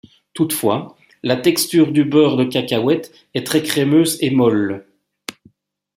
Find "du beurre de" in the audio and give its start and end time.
1.91-2.43